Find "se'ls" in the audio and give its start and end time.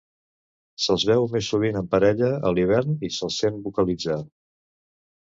0.85-1.03, 3.19-3.39